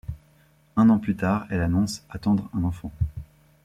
[0.77, 2.91] Un an plus tard, elle annonce attendre un enfant.